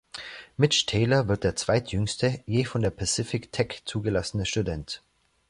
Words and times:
Mitch 0.57 0.87
Taylor 0.87 1.27
wird 1.27 1.43
der 1.43 1.55
zweitjüngste 1.55 2.41
je 2.47 2.65
von 2.65 2.81
der 2.81 2.89
Pacific 2.89 3.51
Tech 3.51 3.83
zugelassene 3.85 4.47
Student. 4.47 5.03